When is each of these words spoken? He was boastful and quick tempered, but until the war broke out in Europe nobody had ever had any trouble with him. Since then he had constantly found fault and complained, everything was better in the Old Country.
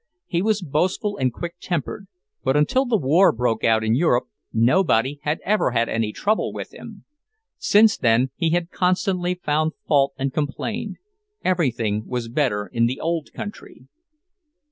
He 0.25 0.41
was 0.41 0.63
boastful 0.63 1.15
and 1.17 1.31
quick 1.31 1.57
tempered, 1.61 2.07
but 2.43 2.57
until 2.57 2.85
the 2.85 2.97
war 2.97 3.31
broke 3.31 3.63
out 3.63 3.83
in 3.83 3.93
Europe 3.93 4.29
nobody 4.51 5.19
had 5.21 5.39
ever 5.45 5.69
had 5.73 5.89
any 5.89 6.11
trouble 6.11 6.51
with 6.51 6.73
him. 6.73 7.05
Since 7.59 7.97
then 7.99 8.31
he 8.35 8.49
had 8.49 8.71
constantly 8.71 9.35
found 9.35 9.73
fault 9.87 10.13
and 10.17 10.33
complained, 10.33 10.97
everything 11.45 12.03
was 12.07 12.29
better 12.29 12.65
in 12.65 12.87
the 12.87 12.99
Old 12.99 13.31
Country. 13.33 13.85